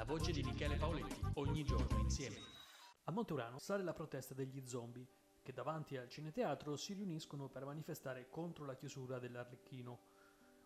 La 0.00 0.06
voce 0.06 0.32
di 0.32 0.42
Michele 0.42 0.76
Paoletti, 0.76 1.20
ogni 1.34 1.62
giorno 1.62 1.98
insieme. 1.98 2.36
A 3.04 3.12
Monteurano 3.12 3.58
sale 3.58 3.82
la 3.82 3.92
protesta 3.92 4.32
degli 4.32 4.66
zombie, 4.66 5.06
che 5.42 5.52
davanti 5.52 5.98
al 5.98 6.08
cineteatro 6.08 6.74
si 6.76 6.94
riuniscono 6.94 7.50
per 7.50 7.66
manifestare 7.66 8.30
contro 8.30 8.64
la 8.64 8.76
chiusura 8.76 9.18
dell'Arlecchino. 9.18 10.00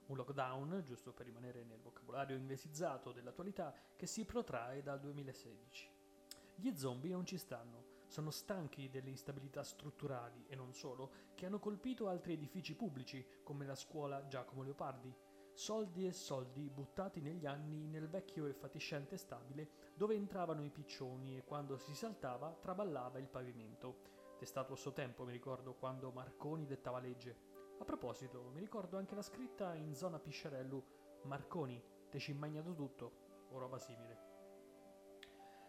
Un 0.07 0.17
lockdown, 0.17 0.83
giusto 0.85 1.13
per 1.13 1.27
rimanere 1.27 1.65
nel 1.65 1.81
vocabolario 1.81 2.37
inglesizzato 2.37 3.11
dell'attualità, 3.11 3.75
che 3.97 4.07
si 4.07 4.25
protrae 4.25 4.85
dal 4.85 5.01
2016. 5.01 5.91
Gli 6.55 6.73
zombie 6.77 7.11
non 7.11 7.27
ci 7.27 7.37
stanno, 7.37 8.03
sono 8.07 8.31
stanchi 8.31 8.89
delle 8.89 9.11
instabilità 9.11 9.65
strutturali 9.65 10.45
e 10.47 10.55
non 10.55 10.73
solo, 10.73 11.11
che 11.35 11.47
hanno 11.47 11.59
colpito 11.59 12.07
altri 12.07 12.35
edifici 12.35 12.77
pubblici, 12.77 13.27
come 13.43 13.67
la 13.67 13.75
scuola 13.75 14.29
Giacomo 14.29 14.63
Leopardi, 14.63 15.13
soldi 15.55 16.05
e 16.05 16.13
soldi 16.13 16.69
buttati 16.69 17.21
negli 17.21 17.47
anni 17.47 17.87
nel 17.87 18.09
vecchio 18.09 18.47
e 18.47 18.53
fatiscente 18.53 19.17
stabile 19.17 19.93
dove 19.95 20.15
entravano 20.15 20.65
i 20.65 20.71
piccioni 20.71 21.37
e 21.37 21.45
quando 21.45 21.77
si 21.77 21.95
saltava 21.95 22.51
traballava 22.61 23.21
il 23.21 23.29
pavimento. 23.29 24.13
Testato 24.37 24.73
a 24.73 24.77
suo 24.77 24.93
tempo, 24.93 25.25
mi 25.25 25.31
ricordo, 25.31 25.75
quando 25.75 26.11
Marconi 26.11 26.67
dettava 26.67 26.99
legge. 26.99 27.53
A 27.79 27.85
proposito, 27.85 28.51
mi 28.53 28.61
ricordo 28.61 28.99
anche 28.99 29.15
la 29.15 29.23
scritta 29.23 29.75
in 29.75 29.95
zona 29.95 30.19
Pisciarello 30.19 30.85
Marconi, 31.23 31.81
te 32.11 32.19
ci 32.19 32.33
immagnato 32.33 32.75
tutto, 32.75 33.13
o 33.51 33.59
roba 33.59 33.79
simile. 33.79 34.33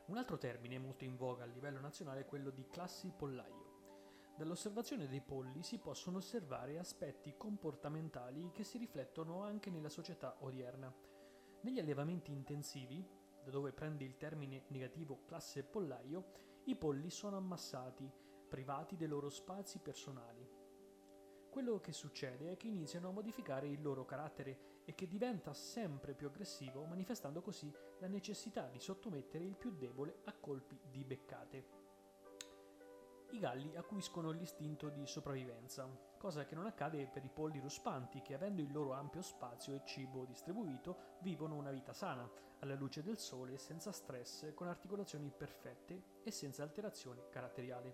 Un 0.08 0.18
altro 0.18 0.38
termine 0.38 0.80
molto 0.80 1.04
in 1.04 1.16
voga 1.16 1.44
a 1.44 1.48
livello 1.48 1.80
nazionale 1.80 2.22
è 2.22 2.26
quello 2.26 2.50
di 2.50 2.68
classi 2.68 3.14
pollaio. 3.16 3.65
Dall'osservazione 4.38 5.08
dei 5.08 5.22
polli 5.22 5.64
si 5.64 5.78
possono 5.78 6.18
osservare 6.18 6.78
aspetti 6.78 7.36
comportamentali 7.38 8.52
che 8.52 8.66
si 8.66 8.78
riflettono 8.78 9.42
anche 9.44 9.70
nella 9.70 9.88
società 9.88 10.36
odierna. 10.42 10.94
Negli 11.62 11.80
allevamenti 11.80 12.34
intensivi, 12.34 13.02
da 13.42 13.50
dove 13.50 13.72
prende 13.72 14.04
il 14.04 14.18
termine 14.18 14.66
negativo 14.68 15.24
classe 15.26 15.64
pollaio, 15.64 16.26
i 16.66 16.76
polli 16.76 17.10
sono 17.10 17.38
ammassati, 17.38 18.12
privati 18.50 18.98
dei 18.98 19.08
loro 19.08 19.30
spazi 19.30 19.80
personali. 19.80 20.46
Quello 21.50 21.80
che 21.80 21.94
succede 21.94 22.52
è 22.52 22.58
che 22.58 22.68
iniziano 22.68 23.08
a 23.08 23.14
modificare 23.14 23.70
il 23.70 23.82
loro 23.82 24.04
carattere 24.04 24.82
e 24.84 24.94
che 24.96 25.08
diventa 25.08 25.54
sempre 25.54 26.14
più 26.14 26.28
aggressivo, 26.28 26.84
manifestando 26.84 27.42
così 27.42 27.74
la 28.00 28.08
necessità 28.08 28.68
di 28.68 28.82
sottomettere 28.82 29.46
il 29.46 29.56
più 29.56 29.72
debole 29.72 30.20
a 30.26 30.34
colpi 30.34 30.78
di 30.90 31.06
beccate 31.06 31.86
i 33.32 33.40
galli 33.40 33.76
acquiscono 33.76 34.32
l'istinto 34.32 34.90
di 34.90 35.06
sopravvivenza, 35.06 35.90
cosa 36.18 36.46
che 36.46 36.56
non 36.56 36.66
accade 36.66 37.08
per 37.08 37.24
i 37.24 37.30
polli 37.30 37.60
ruspanti 37.60 38.22
che 38.22 38.34
avendo 38.34 38.62
il 38.62 38.72
loro 38.72 38.94
ampio 38.94 39.22
spazio 39.22 39.74
e 39.74 39.82
cibo 39.86 40.26
distribuito 40.26 41.18
vivono 41.22 41.56
una 41.56 41.72
vita 41.72 41.94
sana, 41.94 42.30
alla 42.60 42.76
luce 42.76 43.04
del 43.04 43.18
sole, 43.18 43.58
senza 43.58 43.92
stress, 43.92 44.54
con 44.54 44.68
articolazioni 44.68 45.32
perfette 45.36 46.22
e 46.24 46.32
senza 46.32 46.64
alterazioni 46.64 47.22
caratteriali. 47.30 47.94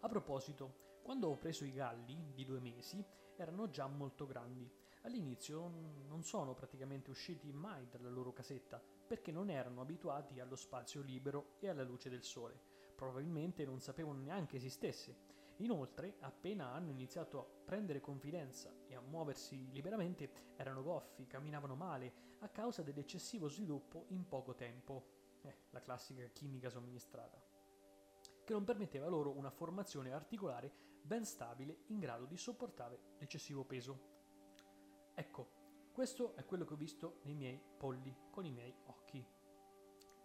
A 0.00 0.08
proposito, 0.08 1.00
quando 1.02 1.28
ho 1.28 1.36
preso 1.36 1.64
i 1.64 1.72
galli 1.72 2.32
di 2.34 2.44
due 2.44 2.60
mesi 2.60 3.04
erano 3.36 3.70
già 3.70 3.86
molto 3.86 4.26
grandi. 4.26 4.70
All'inizio 5.02 5.68
non 6.06 6.22
sono 6.22 6.54
praticamente 6.54 7.10
usciti 7.10 7.50
mai 7.52 7.88
dalla 7.88 8.08
loro 8.08 8.32
casetta 8.32 8.80
perché 9.06 9.32
non 9.32 9.50
erano 9.50 9.80
abituati 9.80 10.38
allo 10.38 10.54
spazio 10.54 11.02
libero 11.02 11.56
e 11.58 11.68
alla 11.68 11.82
luce 11.82 12.08
del 12.08 12.22
sole. 12.22 12.71
Probabilmente 13.02 13.64
non 13.64 13.80
sapevano 13.80 14.20
neanche 14.20 14.58
esistesse. 14.58 15.16
Inoltre, 15.56 16.18
appena 16.20 16.70
hanno 16.70 16.92
iniziato 16.92 17.40
a 17.40 17.44
prendere 17.64 17.98
confidenza 17.98 18.72
e 18.86 18.94
a 18.94 19.00
muoversi 19.00 19.72
liberamente, 19.72 20.52
erano 20.54 20.84
goffi, 20.84 21.26
camminavano 21.26 21.74
male 21.74 22.12
a 22.38 22.48
causa 22.48 22.82
dell'eccessivo 22.82 23.48
sviluppo 23.48 24.04
in 24.10 24.28
poco 24.28 24.54
tempo. 24.54 25.40
Eh, 25.42 25.56
la 25.70 25.80
classica 25.80 26.22
chimica 26.28 26.70
somministrata 26.70 27.42
che 28.44 28.52
non 28.52 28.62
permetteva 28.62 29.08
loro 29.08 29.36
una 29.36 29.50
formazione 29.50 30.12
articolare 30.12 30.72
ben 31.02 31.24
stabile 31.24 31.78
in 31.86 31.98
grado 31.98 32.24
di 32.24 32.36
sopportare 32.36 33.16
l'eccessivo 33.18 33.64
peso. 33.64 33.98
Ecco, 35.12 35.90
questo 35.92 36.36
è 36.36 36.44
quello 36.44 36.64
che 36.64 36.74
ho 36.74 36.76
visto 36.76 37.18
nei 37.24 37.34
miei 37.34 37.60
polli, 37.78 38.16
con 38.30 38.44
i 38.44 38.52
miei 38.52 38.72
occhi. 38.86 39.41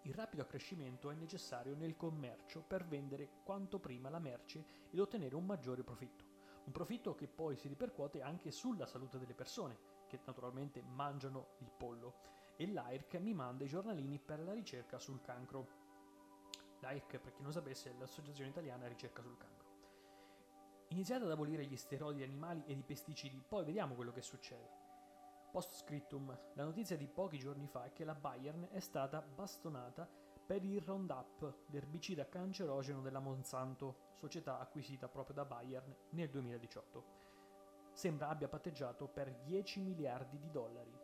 Il 0.08 0.14
rapido 0.14 0.42
accrescimento 0.42 1.10
è 1.10 1.16
necessario 1.16 1.76
nel 1.76 1.98
commercio 1.98 2.62
per 2.62 2.86
vendere 2.86 3.42
quanto 3.44 3.78
prima 3.78 4.10
la 4.10 4.20
merce 4.20 4.64
ed 4.90 5.02
ottenere 5.02 5.36
un 5.36 5.46
maggiore 5.46 5.84
profitto. 5.84 6.24
Un 6.64 6.72
profitto 6.72 7.14
che 7.14 7.28
poi 7.28 7.58
si 7.58 7.68
ripercuote 7.68 8.22
anche 8.22 8.52
sulla 8.52 8.86
salute 8.86 9.20
delle 9.20 9.34
persone, 9.34 9.78
che 10.08 10.22
naturalmente 10.26 10.82
mangiano 10.82 11.56
il 11.58 11.70
pollo. 11.76 12.20
E 12.56 12.72
l'AIRC 12.72 13.16
mi 13.16 13.34
manda 13.34 13.66
i 13.66 13.68
giornalini 13.68 14.18
per 14.18 14.40
la 14.40 14.54
ricerca 14.54 14.98
sul 14.98 15.20
cancro. 15.20 15.68
L'AIRC, 16.80 17.20
per 17.20 17.34
chi 17.34 17.42
non 17.42 17.52
sapesse, 17.52 17.90
è 17.90 17.94
l'Associazione 18.00 18.52
Italiana 18.52 18.88
Ricerca 18.88 19.22
sul 19.22 19.36
Cancro. 19.36 19.68
Iniziate 20.88 21.26
ad 21.26 21.32
abolire 21.32 21.66
gli 21.66 21.76
steroidi 21.76 22.24
animali 22.24 22.64
ed 22.66 22.78
i 22.78 22.84
pesticidi, 22.84 23.44
poi 23.46 23.66
vediamo 23.66 23.94
quello 23.94 24.14
che 24.14 24.22
succede. 24.22 24.87
Post 25.52 25.76
scriptum, 25.76 26.38
la 26.54 26.64
notizia 26.66 26.98
di 26.98 27.08
pochi 27.08 27.38
giorni 27.40 27.68
fa 27.68 27.86
è 27.86 27.94
che 27.94 28.04
la 28.04 28.14
Bayern 28.14 28.68
è 28.72 28.80
stata 28.80 29.22
bastonata 29.22 30.08
per 30.46 30.64
il 30.64 30.82
Roundup, 30.82 31.66
l'erbicida 31.68 32.28
cancerogeno 32.28 33.02
della 33.02 33.20
Monsanto, 33.20 34.12
società 34.14 34.60
acquisita 34.60 35.08
proprio 35.08 35.36
da 35.36 35.46
Bayern 35.46 35.96
nel 36.12 36.30
2018. 36.30 37.04
Sembra 37.94 38.30
abbia 38.30 38.48
patteggiato 38.48 39.08
per 39.08 39.34
10 39.44 39.82
miliardi 39.82 40.38
di 40.38 40.52
dollari. 40.52 40.96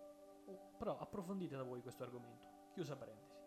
Oh, 0.46 0.72
però 0.78 0.98
approfondite 1.00 1.56
da 1.56 1.64
voi 1.64 1.82
questo 1.82 2.04
argomento. 2.04 2.46
Chiusa 2.74 2.96
parentesi. 2.96 3.42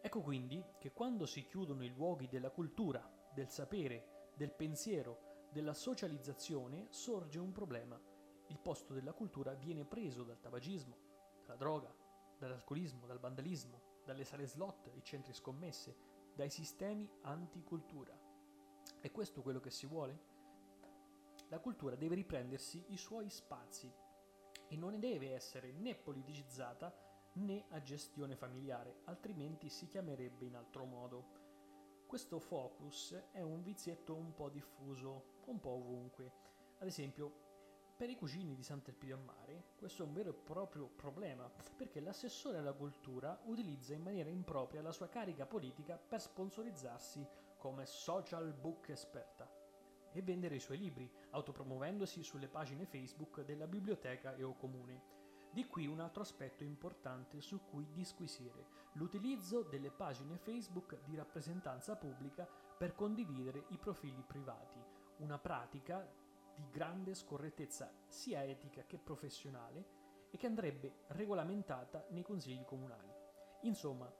Ecco 0.00 0.20
quindi 0.20 0.64
che 0.78 0.92
quando 0.92 1.26
si 1.26 1.44
chiudono 1.46 1.84
i 1.84 1.92
luoghi 1.94 2.28
della 2.28 2.50
cultura, 2.50 3.02
del 3.32 3.50
sapere, 3.50 4.30
del 4.34 4.52
pensiero, 4.52 5.46
della 5.50 5.74
socializzazione, 5.74 6.86
sorge 6.90 7.38
un 7.38 7.52
problema. 7.52 8.00
Il 8.48 8.58
posto 8.58 8.94
della 8.94 9.12
cultura 9.12 9.54
viene 9.54 9.84
preso 9.84 10.22
dal 10.22 10.40
tabagismo, 10.40 10.96
dalla 11.44 11.58
droga, 11.58 11.94
dall'alcolismo, 12.38 13.06
dal 13.06 13.18
vandalismo, 13.18 13.82
dalle 14.04 14.24
sale 14.24 14.46
slot, 14.46 14.90
i 14.94 15.02
centri 15.02 15.32
scommesse, 15.32 15.96
dai 16.34 16.50
sistemi 16.50 17.08
anticultura. 17.22 18.16
È 19.00 19.10
questo 19.10 19.42
quello 19.42 19.60
che 19.60 19.70
si 19.70 19.86
vuole? 19.86 20.36
La 21.48 21.60
cultura 21.60 21.94
deve 21.94 22.14
riprendersi 22.14 22.84
i 22.88 22.96
suoi 22.96 23.28
spazi 23.28 23.92
e 24.68 24.76
non 24.76 24.98
deve 24.98 25.34
essere 25.34 25.72
né 25.72 25.94
politicizzata 25.94 26.94
né 27.34 27.64
a 27.70 27.82
gestione 27.82 28.36
familiare, 28.36 29.00
altrimenti 29.04 29.68
si 29.68 29.86
chiamerebbe 29.86 30.44
in 30.44 30.56
altro 30.56 30.84
modo. 30.84 31.36
Questo 32.06 32.38
focus 32.38 33.14
è 33.32 33.42
un 33.42 33.62
vizietto 33.62 34.14
un 34.14 34.32
po' 34.34 34.48
diffuso, 34.48 35.40
un 35.46 35.60
po' 35.60 35.70
ovunque. 35.70 36.32
Ad 36.78 36.86
esempio, 36.86 37.47
per 37.98 38.08
i 38.08 38.14
cugini 38.14 38.54
di 38.54 38.62
Sant'Elpidio 38.62 39.16
a 39.16 39.18
Mare 39.18 39.64
questo 39.76 40.04
è 40.04 40.06
un 40.06 40.12
vero 40.12 40.30
e 40.30 40.32
proprio 40.32 40.86
problema, 40.86 41.50
perché 41.76 41.98
l'assessore 41.98 42.58
alla 42.58 42.72
cultura 42.72 43.36
utilizza 43.46 43.92
in 43.92 44.02
maniera 44.02 44.30
impropria 44.30 44.82
la 44.82 44.92
sua 44.92 45.08
carica 45.08 45.46
politica 45.46 45.96
per 45.96 46.20
sponsorizzarsi 46.20 47.26
come 47.56 47.86
social 47.86 48.52
book 48.52 48.90
esperta 48.90 49.50
e 50.12 50.22
vendere 50.22 50.54
i 50.54 50.60
suoi 50.60 50.78
libri, 50.78 51.10
autopromuovendosi 51.30 52.22
sulle 52.22 52.46
pagine 52.46 52.86
Facebook 52.86 53.44
della 53.44 53.66
biblioteca 53.66 54.36
e 54.36 54.44
o 54.44 54.54
comune. 54.54 55.16
Di 55.50 55.66
qui 55.66 55.88
un 55.88 55.98
altro 55.98 56.22
aspetto 56.22 56.62
importante 56.62 57.40
su 57.40 57.64
cui 57.64 57.90
disquisire, 57.92 58.66
l'utilizzo 58.92 59.62
delle 59.62 59.90
pagine 59.90 60.36
Facebook 60.36 61.02
di 61.02 61.16
rappresentanza 61.16 61.96
pubblica 61.96 62.46
per 62.76 62.94
condividere 62.94 63.64
i 63.70 63.76
profili 63.76 64.22
privati, 64.24 64.80
una 65.16 65.38
pratica 65.38 66.26
di 66.58 66.68
grande 66.70 67.14
scorrettezza 67.14 67.92
sia 68.08 68.42
etica 68.42 68.82
che 68.84 68.98
professionale 68.98 69.96
e 70.30 70.36
che 70.36 70.46
andrebbe 70.46 71.04
regolamentata 71.08 72.04
nei 72.10 72.22
consigli 72.22 72.64
comunali. 72.64 73.12
Insomma, 73.62 74.12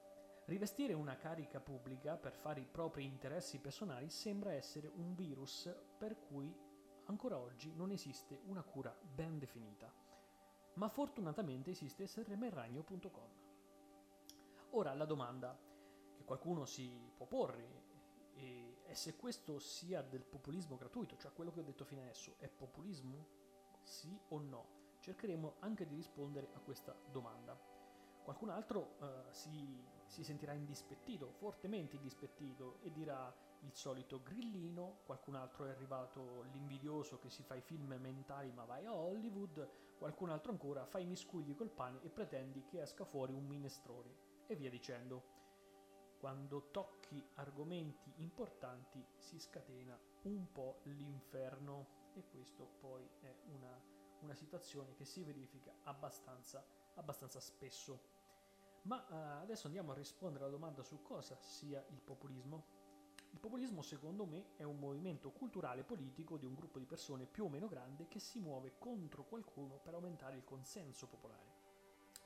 rivestire 0.44 0.92
una 0.92 1.16
carica 1.16 1.58
pubblica 1.60 2.16
per 2.16 2.32
fare 2.32 2.60
i 2.60 2.68
propri 2.70 3.04
interessi 3.04 3.58
personali 3.58 4.08
sembra 4.08 4.52
essere 4.52 4.86
un 4.86 5.14
virus 5.14 5.68
per 5.98 6.18
cui 6.20 6.54
ancora 7.06 7.38
oggi 7.38 7.74
non 7.74 7.90
esiste 7.90 8.40
una 8.44 8.62
cura 8.62 8.96
ben 9.00 9.38
definita 9.38 9.92
ma 10.78 10.88
fortunatamente 10.88 11.70
esiste 11.70 12.06
srmragno.com. 12.06 13.30
Ora 14.70 14.94
la 14.94 15.04
domanda 15.04 15.58
che 16.14 16.24
qualcuno 16.24 16.64
si 16.64 17.12
può 17.16 17.26
porre 17.26 17.86
è 18.88 18.94
se 18.94 19.17
questo 19.17 19.58
sia 19.58 20.00
del 20.00 20.25
populismo 20.25 20.79
gratuito, 20.79 21.19
cioè 21.19 21.32
quello 21.35 21.52
che 21.52 21.61
ho 21.61 21.62
detto 21.62 21.85
fino 21.85 22.00
adesso, 22.00 22.37
è 22.38 22.49
populismo? 22.49 23.26
Sì 23.82 24.19
o 24.29 24.38
no? 24.40 24.76
Cercheremo 25.00 25.56
anche 25.58 25.87
di 25.87 25.94
rispondere 25.94 26.49
a 26.55 26.58
questa 26.61 26.96
domanda. 27.11 27.55
Qualcun 28.23 28.49
altro 28.49 28.96
uh, 28.99 29.06
si, 29.31 29.85
si 30.06 30.25
sentirà 30.25 30.55
indispettito, 30.55 31.32
fortemente 31.32 31.96
indispettito, 31.96 32.79
e 32.81 32.90
dirà 32.90 33.31
il 33.61 33.75
solito 33.75 34.23
grillino, 34.23 35.00
qualcun 35.05 35.35
altro 35.35 35.67
è 35.67 35.70
arrivato 35.70 36.44
l'invidioso 36.52 37.19
che 37.19 37.29
si 37.29 37.43
fa 37.43 37.56
i 37.56 37.61
film 37.61 37.94
mentali 38.00 38.50
ma 38.52 38.64
vai 38.64 38.87
a 38.87 38.94
Hollywood, 38.94 39.69
qualcun 39.99 40.31
altro 40.31 40.50
ancora 40.50 40.87
fa 40.87 40.99
i 40.99 41.05
miscugli 41.05 41.55
col 41.55 41.70
pane 41.70 42.00
e 42.02 42.08
pretendi 42.08 42.64
che 42.64 42.81
esca 42.81 43.05
fuori 43.05 43.32
un 43.35 43.44
minestrone 43.44 44.17
e 44.46 44.56
via 44.56 44.70
dicendo. 44.70 45.38
Quando 46.18 46.70
tocchi 46.72 47.24
argomenti 47.34 48.12
importanti 48.16 49.06
si 49.16 49.38
scatena 49.38 49.96
un 50.22 50.50
po' 50.50 50.80
l'inferno 50.82 51.86
e 52.12 52.24
questo 52.26 52.74
poi 52.80 53.08
è 53.20 53.32
una, 53.52 53.80
una 54.20 54.34
situazione 54.34 54.94
che 54.94 55.04
si 55.04 55.22
verifica 55.22 55.72
abbastanza, 55.84 56.66
abbastanza 56.94 57.38
spesso. 57.38 58.00
Ma 58.82 58.96
uh, 59.08 59.42
adesso 59.42 59.66
andiamo 59.66 59.92
a 59.92 59.94
rispondere 59.94 60.42
alla 60.42 60.52
domanda 60.52 60.82
su 60.82 61.02
cosa 61.02 61.38
sia 61.40 61.84
il 61.90 62.00
populismo. 62.00 62.64
Il 63.30 63.38
populismo, 63.38 63.82
secondo 63.82 64.26
me, 64.26 64.56
è 64.56 64.64
un 64.64 64.80
movimento 64.80 65.30
culturale 65.30 65.84
politico 65.84 66.36
di 66.36 66.46
un 66.46 66.54
gruppo 66.54 66.80
di 66.80 66.86
persone 66.86 67.26
più 67.26 67.44
o 67.44 67.48
meno 67.48 67.68
grande 67.68 68.08
che 68.08 68.18
si 68.18 68.40
muove 68.40 68.74
contro 68.78 69.24
qualcuno 69.24 69.78
per 69.78 69.94
aumentare 69.94 70.36
il 70.36 70.44
consenso 70.44 71.06
popolare. 71.06 71.54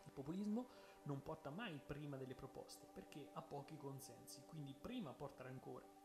Il 0.04 0.12
populismo 0.12 0.68
non 1.04 1.22
porta 1.22 1.50
mai 1.50 1.80
prima 1.84 2.16
delle 2.16 2.34
proposte 2.34 2.86
perché 2.92 3.28
ha 3.32 3.42
pochi 3.42 3.76
consensi, 3.76 4.42
quindi 4.46 4.74
prima 4.74 5.12
porta 5.12 5.42
rancore 5.42 6.02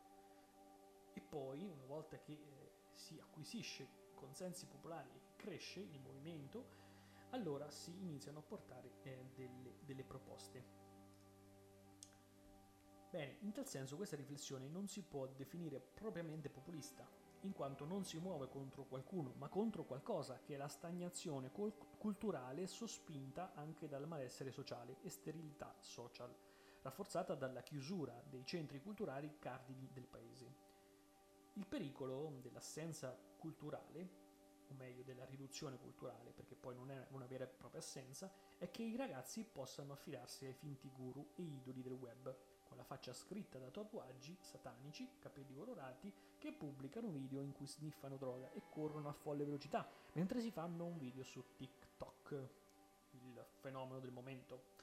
e 1.18 1.20
poi, 1.20 1.64
una 1.64 1.84
volta 1.84 2.16
che 2.20 2.32
eh, 2.32 2.72
si 2.92 3.18
acquisisce 3.18 3.88
consensi 4.14 4.66
popolari 4.66 5.10
e 5.10 5.34
cresce 5.34 5.80
il 5.80 6.00
movimento, 6.00 6.86
allora 7.30 7.68
si 7.70 7.90
iniziano 8.00 8.38
a 8.38 8.42
portare 8.42 9.00
eh, 9.02 9.26
delle, 9.34 9.78
delle 9.84 10.04
proposte. 10.04 10.76
Bene, 13.10 13.38
in 13.40 13.50
tal 13.50 13.66
senso 13.66 13.96
questa 13.96 14.14
riflessione 14.14 14.68
non 14.68 14.86
si 14.86 15.02
può 15.02 15.26
definire 15.26 15.80
propriamente 15.80 16.48
populista, 16.50 17.04
in 17.42 17.52
quanto 17.52 17.84
non 17.84 18.04
si 18.04 18.18
muove 18.18 18.48
contro 18.48 18.84
qualcuno, 18.84 19.32
ma 19.36 19.48
contro 19.48 19.84
qualcosa 19.84 20.40
che 20.40 20.54
è 20.54 20.56
la 20.56 20.68
stagnazione 20.68 21.52
col- 21.52 21.74
culturale 21.98 22.66
sospinta 22.66 23.52
anche 23.54 23.88
dal 23.88 24.06
malessere 24.06 24.50
sociale 24.50 24.96
e 25.02 25.08
sterilità 25.08 25.74
social, 25.80 26.34
rafforzata 26.82 27.34
dalla 27.34 27.62
chiusura 27.62 28.20
dei 28.28 28.44
centri 28.44 28.80
culturali 28.80 29.36
cardini 29.38 29.88
del 29.92 30.06
paese. 30.06 30.66
Il 31.54 31.66
pericolo 31.66 32.38
dell'assenza 32.40 33.16
culturale 33.36 34.26
o 34.68 34.74
meglio 34.74 35.02
della 35.02 35.24
riduzione 35.24 35.78
culturale, 35.78 36.32
perché 36.32 36.54
poi 36.54 36.74
non 36.74 36.90
è 36.90 37.06
una 37.10 37.26
vera 37.26 37.44
e 37.44 37.48
propria 37.48 37.80
assenza, 37.80 38.30
è 38.58 38.70
che 38.70 38.82
i 38.82 38.96
ragazzi 38.96 39.44
possano 39.44 39.92
affidarsi 39.92 40.44
ai 40.44 40.52
finti 40.52 40.90
guru 40.90 41.30
e 41.34 41.42
idoli 41.42 41.82
del 41.82 41.92
web, 41.92 42.36
con 42.68 42.76
la 42.76 42.84
faccia 42.84 43.12
scritta 43.12 43.58
da 43.58 43.70
tatuaggi 43.70 44.36
satanici, 44.40 45.08
capelli 45.18 45.56
colorati, 45.56 46.12
che 46.38 46.52
pubblicano 46.52 47.08
video 47.08 47.42
in 47.42 47.52
cui 47.52 47.66
sniffano 47.66 48.16
droga 48.16 48.52
e 48.52 48.62
corrono 48.68 49.08
a 49.08 49.12
folle 49.12 49.44
velocità, 49.44 49.88
mentre 50.12 50.40
si 50.40 50.50
fanno 50.50 50.84
un 50.84 50.98
video 50.98 51.24
su 51.24 51.42
TikTok, 51.56 52.48
il 53.12 53.46
fenomeno 53.60 53.98
del 53.98 54.12
momento. 54.12 54.76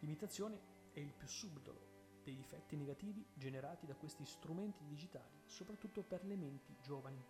L'imitazione 0.00 0.74
è 0.92 1.00
il 1.00 1.12
più 1.12 1.28
subdolo 1.28 1.94
dei 2.24 2.34
difetti 2.34 2.74
negativi 2.76 3.24
generati 3.34 3.86
da 3.86 3.94
questi 3.94 4.24
strumenti 4.24 4.84
digitali, 4.84 5.42
soprattutto 5.44 6.02
per 6.02 6.24
le 6.24 6.36
menti 6.36 6.74
giovani. 6.80 7.24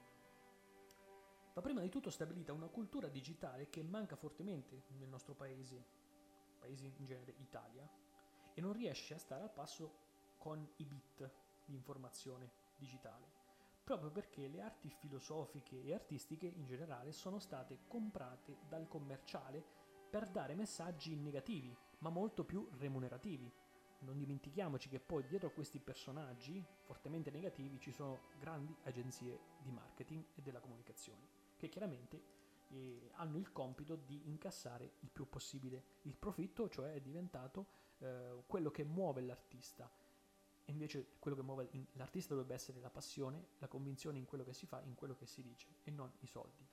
Va 1.53 1.61
prima 1.61 1.81
di 1.81 1.89
tutto 1.89 2.11
stabilita 2.11 2.53
una 2.53 2.69
cultura 2.69 3.09
digitale 3.09 3.69
che 3.69 3.83
manca 3.83 4.15
fortemente 4.15 4.85
nel 4.99 5.09
nostro 5.09 5.35
paese, 5.35 5.85
paese 6.59 6.87
in 6.97 7.05
genere 7.05 7.35
Italia, 7.39 7.89
e 8.57 8.61
non 8.63 8.73
riesce 8.73 9.13
a 9.13 9.19
stare 9.19 9.43
al 9.43 9.53
passo 9.53 9.93
con 10.39 10.67
i 10.77 10.85
bit 10.85 11.31
di 11.67 11.75
informazione 11.75 12.51
digitale, 12.79 13.27
proprio 13.85 14.11
perché 14.11 14.49
le 14.49 14.63
arti 14.63 14.89
filosofiche 14.89 15.83
e 15.83 15.93
artistiche 15.93 16.47
in 16.47 16.65
generale 16.65 17.13
sono 17.13 17.39
state 17.39 17.81
comprate 17.87 18.61
dal 18.67 18.89
commerciale 18.89 19.63
per 20.09 20.29
dare 20.31 20.55
messaggi 20.55 21.15
negativi, 21.15 21.77
ma 21.99 22.09
molto 22.09 22.45
più 22.45 22.67
remunerativi. 22.79 23.53
Non 23.99 24.17
dimentichiamoci 24.17 24.89
che 24.89 25.01
poi 25.01 25.27
dietro 25.27 25.49
a 25.49 25.53
questi 25.53 25.79
personaggi 25.79 26.65
fortemente 26.85 27.31
negativi 27.31 27.79
ci 27.79 27.93
sono 27.93 28.21
grandi 28.39 28.75
agenzie 28.85 29.41
di 29.61 29.71
marketing 29.71 30.25
e 30.35 30.43
della 30.43 30.61
comunicazione 30.61 31.45
che 31.57 31.69
chiaramente 31.69 32.35
eh, 32.69 33.11
hanno 33.15 33.39
il 33.39 33.53
compito 33.53 33.97
di 33.97 34.23
incassare 34.27 34.93
il 35.01 35.11
più 35.11 35.29
possibile 35.29 35.83
il 36.03 36.17
profitto, 36.17 36.69
cioè 36.69 36.93
è 36.93 37.01
diventato 37.01 37.85
eh, 37.99 38.43
quello 38.47 38.71
che 38.71 38.85
muove 38.85 39.21
l'artista. 39.23 39.91
E 40.69 40.73
invece 40.73 41.15
quello 41.19 41.37
che 41.37 41.43
muove 41.43 41.71
l'artista 41.93 42.35
dovrebbe 42.35 42.55
essere 42.55 42.81
la 42.81 42.91
passione, 42.91 43.51
la 43.59 43.69
convinzione 43.69 44.19
in 44.19 44.25
quello 44.25 44.45
che 44.45 44.53
si 44.53 44.67
fa, 44.67 44.83
in 44.83 44.95
quello 44.95 45.15
che 45.15 45.27
si 45.27 45.43
dice 45.43 45.69
e 45.85 45.91
non 45.91 46.13
i 46.21 46.27
soldi. 46.27 46.67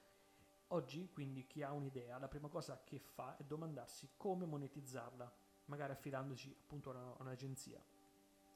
Oggi 0.68 1.10
quindi 1.12 1.46
chi 1.46 1.62
ha 1.62 1.72
un'idea, 1.72 2.18
la 2.18 2.28
prima 2.28 2.48
cosa 2.48 2.82
che 2.84 2.98
fa 2.98 3.38
è 3.38 3.44
domandarsi 3.44 4.14
come 4.18 4.48
monetizzarla, 4.48 5.32
magari 5.66 5.92
affidandosi 5.92 6.56
appunto 6.60 6.90
a 6.90 7.16
un'agenzia. 7.20 7.80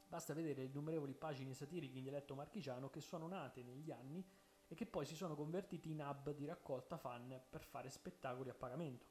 Basta 0.08 0.34
vedere 0.34 0.62
le 0.62 0.68
innumerevoli 0.70 1.14
pagine 1.14 1.54
satiriche 1.54 1.98
in 1.98 2.04
dialetto 2.04 2.34
marchigiano 2.34 2.90
che 2.90 3.02
sono 3.02 3.28
nate 3.28 3.62
negli 3.62 3.92
anni 3.92 4.26
e 4.68 4.74
che 4.74 4.86
poi 4.86 5.06
si 5.06 5.16
sono 5.16 5.36
convertiti 5.36 5.92
in 5.92 6.00
hub 6.00 6.34
di 6.34 6.46
raccolta 6.46 6.98
fan 6.98 7.40
per 7.50 7.62
fare 7.62 7.90
spettacoli 7.90 8.50
a 8.50 8.54
pagamento. 8.54 9.06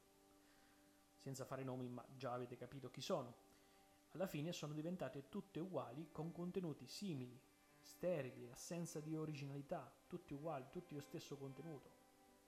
Senza 1.19 1.44
fare 1.44 1.62
nomi, 1.62 1.88
ma 1.88 2.05
già 2.17 2.32
avete 2.32 2.56
capito 2.56 2.91
chi 2.91 3.00
sono. 3.00 3.45
Alla 4.17 4.27
fine 4.27 4.51
sono 4.55 4.73
diventate 4.73 5.29
tutte 5.29 5.61
uguali 5.61 6.09
con 6.11 6.33
contenuti 6.33 6.87
simili, 6.87 7.39
sterili, 7.83 8.49
assenza 8.51 8.99
di 8.99 9.15
originalità, 9.15 9.93
tutti 10.07 10.33
uguali, 10.33 10.65
tutti 10.71 10.95
lo 10.95 11.03
stesso 11.03 11.37
contenuto. 11.37 11.91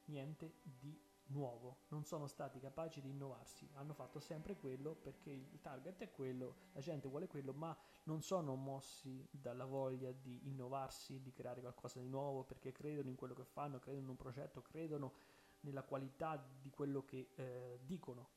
Niente 0.06 0.60
di 0.62 0.98
nuovo, 1.26 1.80
non 1.88 2.06
sono 2.06 2.26
stati 2.26 2.58
capaci 2.58 3.02
di 3.02 3.10
innovarsi, 3.10 3.68
hanno 3.74 3.92
fatto 3.92 4.18
sempre 4.18 4.56
quello 4.56 4.94
perché 4.94 5.28
il 5.28 5.60
target 5.60 6.00
è 6.00 6.10
quello, 6.10 6.54
la 6.72 6.80
gente 6.80 7.06
vuole 7.06 7.26
quello, 7.26 7.52
ma 7.52 7.76
non 8.04 8.22
sono 8.22 8.54
mossi 8.54 9.28
dalla 9.30 9.66
voglia 9.66 10.10
di 10.10 10.48
innovarsi, 10.48 11.20
di 11.20 11.32
creare 11.34 11.60
qualcosa 11.60 12.00
di 12.00 12.08
nuovo, 12.08 12.44
perché 12.44 12.72
credono 12.72 13.10
in 13.10 13.14
quello 13.14 13.34
che 13.34 13.44
fanno, 13.44 13.78
credono 13.78 14.04
in 14.04 14.08
un 14.08 14.16
progetto, 14.16 14.62
credono 14.62 15.12
nella 15.60 15.82
qualità 15.82 16.42
di 16.62 16.70
quello 16.70 17.04
che 17.04 17.28
eh, 17.34 17.80
dicono, 17.82 18.30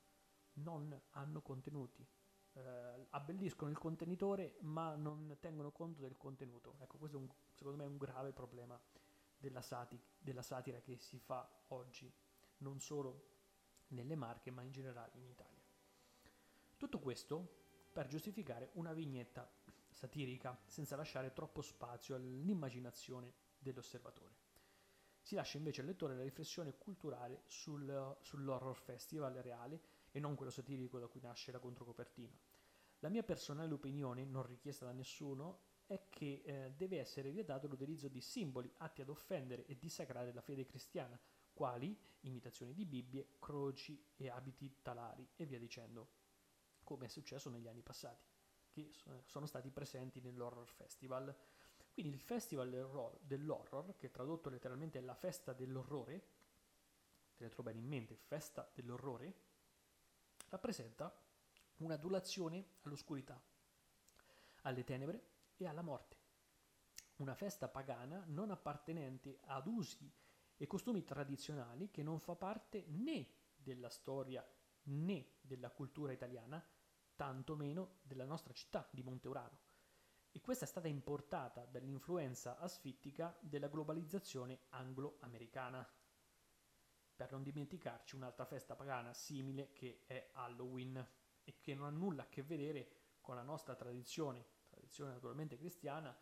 non 0.55 1.01
hanno 1.11 1.41
contenuti. 1.41 2.05
Eh, 2.53 3.07
abbelliscono 3.11 3.71
il 3.71 3.77
contenitore 3.77 4.57
ma 4.61 4.95
non 4.95 5.37
tengono 5.39 5.71
conto 5.71 6.01
del 6.01 6.17
contenuto. 6.17 6.75
Ecco, 6.79 6.97
questo 6.97 7.17
un, 7.17 7.29
secondo 7.53 7.77
me 7.77 7.85
è 7.85 7.87
un 7.87 7.97
grave 7.97 8.31
problema 8.33 8.79
della, 9.37 9.61
sati- 9.61 9.99
della 10.17 10.41
satira 10.41 10.79
che 10.79 10.97
si 10.99 11.17
fa 11.19 11.49
oggi 11.69 12.11
non 12.57 12.79
solo 12.79 13.29
nelle 13.89 14.15
Marche 14.15 14.51
ma 14.51 14.61
in 14.61 14.71
generale 14.71 15.11
in 15.15 15.27
Italia. 15.27 15.63
Tutto 16.77 16.99
questo 16.99 17.59
per 17.91 18.07
giustificare 18.07 18.71
una 18.73 18.93
vignetta 18.93 19.49
satirica 19.89 20.59
senza 20.65 20.95
lasciare 20.95 21.33
troppo 21.33 21.61
spazio 21.61 22.15
all'immaginazione 22.15 23.33
dell'osservatore. 23.57 24.39
Si 25.21 25.35
lascia 25.35 25.57
invece 25.57 25.81
al 25.81 25.87
lettore 25.87 26.15
la 26.15 26.23
riflessione 26.23 26.75
culturale 26.77 27.43
sul, 27.45 28.17
sull'horror 28.21 28.75
festival 28.75 29.33
reale 29.35 29.81
e 30.11 30.19
non 30.19 30.35
quello 30.35 30.51
satirico 30.51 30.99
da 30.99 31.07
cui 31.07 31.21
nasce 31.21 31.51
la 31.51 31.59
controcopertina. 31.59 32.35
La 33.01 33.09
mia 33.09 33.23
personale 33.23 33.73
opinione, 33.73 34.25
non 34.25 34.45
richiesta 34.45 34.85
da 34.85 34.91
nessuno, 34.91 35.69
è 35.87 36.07
che 36.07 36.43
eh, 36.45 36.73
deve 36.77 36.99
essere 36.99 37.31
vietato 37.31 37.67
l'utilizzo 37.67 38.07
di 38.07 38.21
simboli 38.21 38.71
atti 38.77 39.01
ad 39.01 39.09
offendere 39.09 39.65
e 39.65 39.77
dissacrare 39.77 40.31
la 40.33 40.41
fede 40.41 40.65
cristiana, 40.65 41.19
quali 41.51 41.97
imitazioni 42.21 42.75
di 42.75 42.85
Bibbie, 42.85 43.37
croci 43.39 44.01
e 44.15 44.29
abiti 44.29 44.81
talari 44.83 45.27
e 45.35 45.45
via 45.45 45.57
dicendo, 45.57 46.09
come 46.83 47.07
è 47.07 47.09
successo 47.09 47.49
negli 47.49 47.67
anni 47.67 47.81
passati, 47.81 48.23
che 48.69 48.91
sono 49.25 49.47
stati 49.47 49.71
presenti 49.71 50.21
nell'Horror 50.21 50.67
Festival. 50.67 51.35
Quindi 51.91 52.13
il 52.13 52.21
Festival 52.21 53.17
dell'Horror, 53.19 53.95
che 53.97 54.11
tradotto 54.11 54.49
letteralmente 54.49 54.99
è 54.99 55.01
la 55.01 55.15
festa 55.15 55.53
dell'orrore, 55.53 56.27
tenetelo 57.35 57.63
bene 57.63 57.79
in 57.79 57.87
mente, 57.87 58.15
festa 58.15 58.69
dell'orrore, 58.75 59.33
rappresenta 60.49 61.11
un'adulazione 61.83 62.77
all'oscurità, 62.81 63.41
alle 64.61 64.83
tenebre 64.83 65.29
e 65.57 65.67
alla 65.67 65.81
morte. 65.81 66.17
Una 67.17 67.35
festa 67.35 67.67
pagana 67.67 68.23
non 68.27 68.51
appartenente 68.51 69.39
ad 69.45 69.67
usi 69.67 70.11
e 70.57 70.67
costumi 70.67 71.03
tradizionali 71.03 71.89
che 71.89 72.03
non 72.03 72.19
fa 72.19 72.35
parte 72.35 72.85
né 72.87 73.27
della 73.55 73.89
storia 73.89 74.45
né 74.83 75.33
della 75.41 75.69
cultura 75.69 76.11
italiana, 76.11 76.63
tanto 77.15 77.55
meno 77.55 77.99
della 78.01 78.25
nostra 78.25 78.53
città 78.53 78.87
di 78.91 79.03
Monteurano. 79.03 79.59
E 80.31 80.39
questa 80.41 80.65
è 80.65 80.67
stata 80.67 80.87
importata 80.87 81.65
dall'influenza 81.65 82.57
asfittica 82.57 83.37
della 83.41 83.67
globalizzazione 83.67 84.61
anglo-americana. 84.69 85.87
Per 87.15 87.31
non 87.31 87.43
dimenticarci 87.43 88.15
un'altra 88.15 88.45
festa 88.45 88.75
pagana 88.75 89.13
simile 89.13 89.73
che 89.73 90.03
è 90.07 90.29
Halloween 90.33 91.05
e 91.43 91.57
che 91.59 91.73
non 91.73 91.85
ha 91.85 91.89
nulla 91.89 92.23
a 92.23 92.29
che 92.29 92.43
vedere 92.43 92.89
con 93.21 93.35
la 93.35 93.43
nostra 93.43 93.75
tradizione, 93.75 94.45
tradizione 94.69 95.11
naturalmente 95.11 95.57
cristiana, 95.57 96.15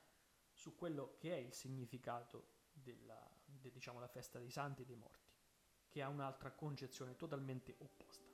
su 0.52 0.76
quello 0.76 1.16
che 1.18 1.34
è 1.34 1.38
il 1.38 1.54
significato 1.54 2.58
della 2.72 3.30
de, 3.46 3.72
diciamo, 3.72 4.06
festa 4.08 4.40
dei 4.40 4.52
santi 4.52 4.82
e 4.82 4.86
dei 4.86 4.96
morti, 4.96 5.32
che 5.90 6.02
ha 6.02 6.10
un'altra 6.10 6.52
concezione 6.52 7.16
totalmente 7.16 7.76
opposta. 7.80 8.28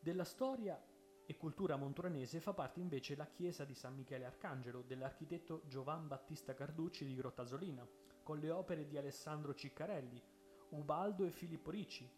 Della 0.00 0.24
storia 0.24 0.82
e 1.26 1.36
cultura 1.36 1.76
montoranese 1.76 2.40
fa 2.40 2.52
parte 2.52 2.80
invece 2.80 3.16
la 3.16 3.26
chiesa 3.26 3.64
di 3.64 3.74
San 3.74 3.94
Michele 3.94 4.26
Arcangelo 4.26 4.82
dell'architetto 4.82 5.62
Giovan 5.66 6.06
Battista 6.06 6.54
Carducci 6.54 7.04
di 7.04 7.14
Grottasolina, 7.14 7.88
con 8.22 8.38
le 8.38 8.50
opere 8.50 8.86
di 8.86 8.98
Alessandro 8.98 9.54
Ciccarelli, 9.54 10.22
Ubaldo 10.70 11.24
e 11.24 11.30
Filippo 11.30 11.70
Ricci. 11.70 12.10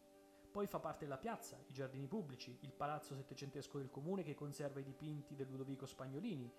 Poi 0.56 0.66
fa 0.66 0.80
parte 0.80 1.04
la 1.04 1.18
piazza, 1.18 1.62
i 1.68 1.72
giardini 1.74 2.06
pubblici, 2.06 2.56
il 2.62 2.72
palazzo 2.72 3.14
settecentesco 3.14 3.76
del 3.76 3.90
comune 3.90 4.22
che 4.22 4.34
conserva 4.34 4.80
i 4.80 4.84
dipinti 4.84 5.34
del 5.34 5.48
Ludovico 5.50 5.84
Spagnolini, 5.84 6.50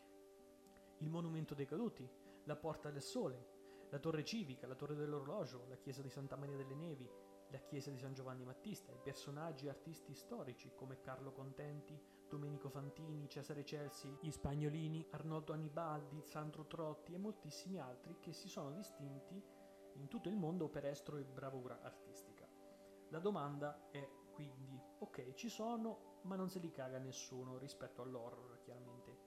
il 0.99 1.09
monumento 1.09 1.55
dei 1.55 1.65
caduti, 1.65 2.07
la 2.43 2.55
Porta 2.55 2.91
del 2.91 3.01
Sole, 3.01 3.87
la 3.89 3.97
torre 3.97 4.23
civica, 4.23 4.67
la 4.67 4.75
torre 4.75 4.93
dell'orologio, 4.93 5.65
la 5.67 5.77
chiesa 5.77 6.03
di 6.03 6.11
Santa 6.11 6.35
Maria 6.35 6.57
delle 6.57 6.75
Nevi, 6.75 7.09
la 7.49 7.57
chiesa 7.57 7.89
di 7.89 7.97
San 7.97 8.13
Giovanni 8.13 8.43
Battista, 8.43 8.91
i 8.91 9.01
personaggi 9.01 9.65
e 9.65 9.69
artisti 9.69 10.13
storici 10.13 10.71
come 10.75 11.01
Carlo 11.01 11.31
Contenti, 11.31 11.99
Domenico 12.29 12.69
Fantini, 12.69 13.27
Cesare 13.27 13.65
Celsi, 13.65 14.15
gli 14.21 14.29
Spagnolini, 14.29 15.07
Arnoldo 15.09 15.53
Annibaldi, 15.53 16.21
Sandro 16.21 16.67
Trotti 16.67 17.15
e 17.15 17.17
moltissimi 17.17 17.79
altri 17.79 18.17
che 18.19 18.31
si 18.31 18.47
sono 18.47 18.69
distinti 18.69 19.41
in 19.93 20.07
tutto 20.07 20.29
il 20.29 20.35
mondo 20.35 20.69
per 20.69 20.85
estro 20.85 21.17
e 21.17 21.23
bravura 21.23 21.81
artistica. 21.81 22.26
La 23.09 23.19
domanda 23.19 23.87
è 23.89 24.05
quindi, 24.33 24.79
ok, 24.99 25.33
ci 25.33 25.47
sono, 25.47 26.19
ma 26.23 26.35
non 26.35 26.49
se 26.49 26.59
li 26.59 26.71
caga 26.71 26.97
nessuno 26.97 27.57
rispetto 27.57 28.01
all'horror, 28.01 28.59
chiaramente. 28.59 29.17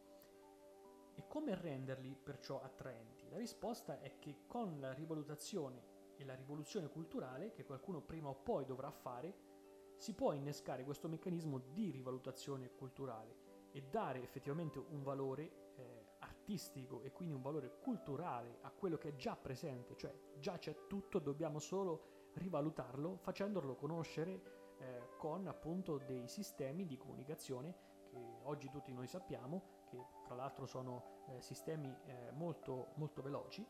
E 1.15 1.27
come 1.27 1.55
renderli 1.55 2.15
perciò 2.15 2.61
attraenti? 2.61 3.29
La 3.31 3.39
risposta 3.39 4.01
è 4.01 4.19
che 4.19 4.43
con 4.47 4.79
la 4.81 4.93
rivalutazione 4.93 6.15
e 6.17 6.25
la 6.25 6.35
rivoluzione 6.35 6.89
culturale, 6.89 7.53
che 7.53 7.65
qualcuno 7.65 8.03
prima 8.03 8.29
o 8.29 8.35
poi 8.35 8.67
dovrà 8.67 8.91
fare, 8.91 9.49
si 9.97 10.15
può 10.15 10.33
innescare 10.33 10.85
questo 10.85 11.09
meccanismo 11.09 11.59
di 11.59 11.91
rivalutazione 11.91 12.71
culturale 12.75 13.69
e 13.73 13.83
dare 13.83 14.23
effettivamente 14.23 14.79
un 14.79 15.03
valore 15.03 15.73
eh, 15.77 16.05
artistico 16.19 17.03
e 17.03 17.13
quindi 17.13 17.35
un 17.35 17.43
valore 17.43 17.79
culturale 17.81 18.59
a 18.63 18.71
quello 18.71 18.99
che 18.99 19.09
è 19.09 19.15
già 19.15 19.37
presente, 19.37 19.97
cioè 19.97 20.15
già 20.39 20.59
c'è 20.59 20.87
tutto, 20.87 21.19
dobbiamo 21.19 21.59
solo 21.59 22.20
rivalutarlo 22.35 23.17
facendolo 23.17 23.75
conoscere 23.75 24.59
eh, 24.79 25.09
con 25.17 25.47
appunto 25.47 25.99
dei 25.99 26.29
sistemi 26.29 26.87
di 26.87 26.97
comunicazione 26.97 27.89
che 28.11 28.41
oggi 28.43 28.69
tutti 28.69 28.93
noi 28.93 29.07
sappiamo, 29.07 29.85
che 29.89 30.05
tra 30.25 30.35
l'altro 30.35 30.67
sono 30.67 31.25
eh, 31.29 31.41
sistemi 31.41 31.95
eh, 32.07 32.31
molto, 32.33 32.89
molto 32.97 33.23
veloci, 33.23 33.65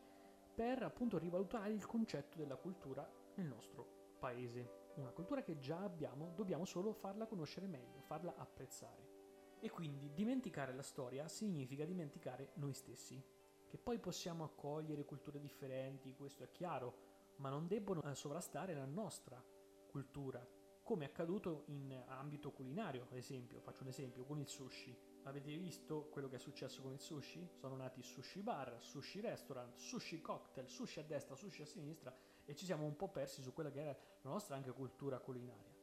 per 0.53 0.83
appunto 0.83 1.17
rivalutare 1.17 1.71
il 1.71 1.85
concetto 1.85 2.37
della 2.37 2.55
cultura 2.55 3.07
nel 3.35 3.47
nostro 3.47 4.15
paese. 4.19 4.79
Una 4.95 5.11
cultura 5.11 5.41
che 5.41 5.59
già 5.59 5.79
abbiamo, 5.79 6.31
dobbiamo 6.35 6.65
solo 6.65 6.91
farla 6.91 7.27
conoscere 7.27 7.67
meglio, 7.67 8.01
farla 8.01 8.35
apprezzare. 8.35 9.19
E 9.59 9.69
quindi 9.69 10.11
dimenticare 10.13 10.73
la 10.73 10.81
storia 10.81 11.27
significa 11.27 11.85
dimenticare 11.85 12.51
noi 12.55 12.73
stessi, 12.73 13.23
che 13.67 13.77
poi 13.77 13.99
possiamo 13.99 14.43
accogliere 14.43 15.05
culture 15.05 15.39
differenti, 15.39 16.15
questo 16.15 16.43
è 16.43 16.51
chiaro, 16.51 17.09
ma 17.41 17.49
non 17.49 17.67
debbono 17.67 18.03
eh, 18.03 18.13
sovrastare 18.13 18.75
la 18.75 18.85
nostra 18.85 19.43
cultura, 19.87 20.47
come 20.83 21.05
è 21.05 21.07
accaduto 21.07 21.63
in 21.67 21.91
ambito 22.07 22.51
culinario, 22.51 23.07
ad 23.09 23.17
esempio, 23.17 23.59
faccio 23.61 23.81
un 23.81 23.89
esempio, 23.89 24.23
con 24.23 24.39
il 24.39 24.47
sushi. 24.47 24.95
Avete 25.23 25.55
visto 25.57 26.07
quello 26.09 26.27
che 26.29 26.35
è 26.35 26.39
successo 26.39 26.81
con 26.81 26.93
il 26.93 26.99
sushi? 26.99 27.49
Sono 27.53 27.75
nati 27.75 28.01
sushi 28.01 28.41
bar, 28.41 28.77
sushi 28.79 29.21
restaurant, 29.21 29.75
sushi 29.75 30.21
cocktail, 30.21 30.67
sushi 30.67 30.99
a 30.99 31.03
destra, 31.03 31.35
sushi 31.35 31.63
a 31.63 31.65
sinistra 31.65 32.15
e 32.45 32.55
ci 32.55 32.65
siamo 32.65 32.85
un 32.85 32.95
po' 32.95 33.09
persi 33.09 33.41
su 33.41 33.53
quella 33.53 33.71
che 33.71 33.81
era 33.81 33.97
la 34.21 34.29
nostra 34.29 34.55
anche 34.55 34.71
cultura 34.71 35.19
culinaria. 35.19 35.75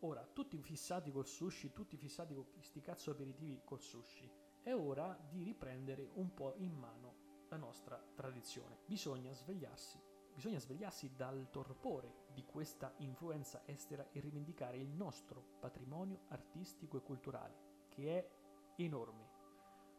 Ora, 0.00 0.24
tutti 0.24 0.60
fissati 0.62 1.10
col 1.10 1.26
sushi, 1.26 1.72
tutti 1.72 1.96
fissati 1.96 2.34
con 2.34 2.50
questi 2.52 2.80
cazzo 2.80 3.10
aperitivi 3.10 3.60
col 3.64 3.80
sushi, 3.80 4.30
è 4.62 4.72
ora 4.72 5.16
di 5.28 5.42
riprendere 5.42 6.08
un 6.14 6.32
po' 6.34 6.54
in 6.58 6.72
mano 6.72 7.46
la 7.48 7.56
nostra 7.56 8.00
tradizione. 8.14 8.78
Bisogna 8.86 9.32
svegliarsi 9.32 10.07
Bisogna 10.38 10.60
svegliarsi 10.60 11.16
dal 11.16 11.48
torpore 11.50 12.26
di 12.32 12.44
questa 12.44 12.94
influenza 12.98 13.62
estera 13.64 14.08
e 14.12 14.20
rivendicare 14.20 14.76
il 14.76 14.86
nostro 14.86 15.56
patrimonio 15.58 16.26
artistico 16.28 16.96
e 16.96 17.02
culturale, 17.02 17.86
che 17.88 18.18
è 18.18 18.30
enorme. 18.76 19.28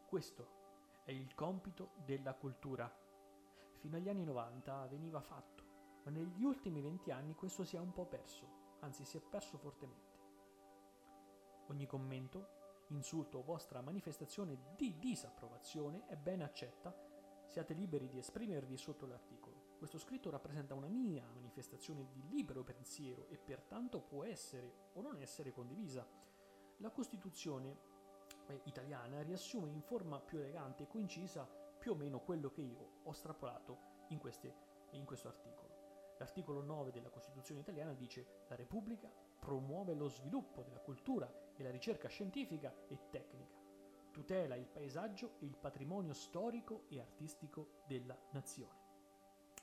Questo 0.08 1.02
è 1.04 1.12
il 1.12 1.36
compito 1.36 1.92
della 2.06 2.36
cultura. 2.36 2.90
Fino 3.80 3.98
agli 3.98 4.08
anni 4.08 4.24
90 4.24 4.88
veniva 4.88 5.20
fatto, 5.20 5.64
ma 6.06 6.12
negli 6.12 6.46
ultimi 6.46 6.80
20 6.80 7.12
anni 7.12 7.36
questo 7.36 7.66
si 7.66 7.76
è 7.76 7.80
un 7.80 7.92
po' 7.92 8.06
perso, 8.06 8.78
anzi 8.80 9.04
si 9.04 9.18
è 9.18 9.20
perso 9.20 9.58
fortemente. 9.58 10.20
Ogni 11.68 11.86
commento, 11.86 12.86
insulto 12.92 13.40
o 13.40 13.44
vostra 13.44 13.82
manifestazione 13.82 14.58
di 14.78 14.98
disapprovazione 15.00 16.06
è 16.08 16.16
ben 16.16 16.42
accetta, 16.42 17.09
siate 17.50 17.74
liberi 17.74 18.08
di 18.08 18.20
esprimervi 18.20 18.78
sotto 18.78 19.08
l'articolo. 19.08 19.78
Questo 19.80 19.98
scritto 19.98 20.30
rappresenta 20.30 20.76
una 20.76 20.88
mia 20.88 21.28
manifestazione 21.34 22.08
di 22.12 22.22
libero 22.30 22.64
pensiero 22.64 23.28
e 23.30 23.38
pertanto 23.38 24.02
può 24.02 24.24
essere 24.24 24.92
o 24.94 25.02
non 25.02 25.18
essere 25.18 25.52
condivisa. 25.52 26.08
La 26.78 26.92
Costituzione 26.92 27.76
eh, 28.46 28.62
italiana 28.66 29.24
riassume 29.24 29.72
in 29.72 29.82
forma 29.82 30.20
più 30.20 30.38
elegante 30.38 30.84
e 30.84 30.88
concisa 30.88 31.44
più 31.46 31.94
o 31.94 31.96
meno 31.96 32.20
quello 32.20 32.52
che 32.52 32.62
io 32.62 33.00
ho 33.04 33.12
strapolato 33.14 34.06
in, 34.10 34.20
queste, 34.20 34.54
in 34.92 35.06
questo 35.06 35.28
articolo. 35.28 35.70
L'articolo 36.20 36.62
9 36.62 36.92
della 36.92 37.10
Costituzione 37.10 37.62
italiana 37.62 37.94
dice 37.94 38.44
la 38.48 38.56
Repubblica 38.56 39.10
promuove 39.40 39.96
lo 39.96 40.08
sviluppo 40.08 40.62
della 40.62 40.82
cultura 40.82 41.34
e 41.56 41.64
la 41.64 41.72
ricerca 41.72 42.10
scientifica 42.10 42.76
e 42.88 43.10
tecnica, 43.10 43.49
tutela 44.30 44.54
il 44.54 44.68
paesaggio 44.68 45.38
e 45.40 45.48
il 45.48 45.58
patrimonio 45.58 46.14
storico 46.14 46.84
e 46.90 47.00
artistico 47.00 47.82
della 47.88 48.16
nazione. 48.34 48.78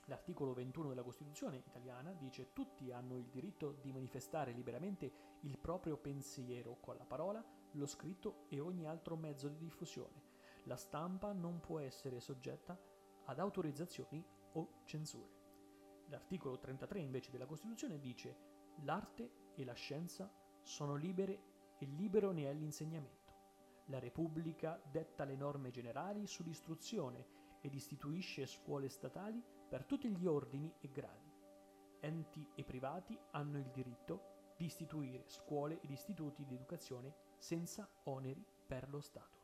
L'articolo 0.07 0.55
21 0.55 0.89
della 0.89 1.05
Costituzione 1.05 1.63
italiana 1.65 2.13
dice 2.13 2.53
tutti 2.53 2.91
hanno 2.91 3.17
il 3.17 3.29
diritto 3.29 3.79
di 3.81 3.93
manifestare 3.93 4.51
liberamente 4.51 5.39
il 5.43 5.57
proprio 5.57 5.97
pensiero 5.97 6.79
con 6.81 6.97
la 6.97 7.05
parola, 7.05 7.45
lo 7.75 7.87
scritto 7.87 8.47
e 8.49 8.59
ogni 8.59 8.89
altro 8.89 9.15
mezzo 9.15 9.47
di 9.47 9.57
diffusione. 9.57 10.21
La 10.65 10.77
stampa 10.77 11.31
non 11.31 11.61
può 11.61 11.79
essere 11.79 12.19
soggetta 12.19 12.77
ad 13.27 13.39
autorizzazioni 13.39 14.21
o 14.55 14.81
censure. 14.83 15.31
L'articolo 16.09 16.59
33 16.59 16.99
invece 16.99 17.31
della 17.31 17.47
Costituzione 17.47 18.01
dice 18.01 18.37
l'arte 18.83 19.53
e 19.55 19.65
la 19.65 19.75
scienza 19.75 20.29
sono 20.63 20.97
libere 20.97 21.77
e 21.79 21.87
libero 21.87 22.33
ne 22.33 22.51
è 22.51 22.53
l'insegnamento. 22.53 23.25
La 23.87 23.99
Repubblica 24.00 24.81
detta 24.90 25.25
le 25.25 25.37
norme 25.37 25.71
generali 25.71 26.26
sull'istruzione 26.26 27.26
ed 27.61 27.75
istituisce 27.75 28.47
scuole 28.47 28.88
statali 28.88 29.43
per 29.69 29.85
tutti 29.85 30.09
gli 30.11 30.26
ordini 30.26 30.73
e 30.81 30.90
gradi. 30.90 31.33
Enti 32.00 32.49
e 32.55 32.64
privati 32.64 33.19
hanno 33.33 33.59
il 33.59 33.71
diritto 33.71 34.55
di 34.57 34.64
istituire 34.64 35.25
scuole 35.26 35.81
ed 35.81 35.90
istituti 35.90 36.45
di 36.45 36.55
educazione 36.55 37.14
senza 37.38 37.88
oneri 38.05 38.45
per 38.66 38.88
lo 38.88 39.00
Stato. 39.00 39.36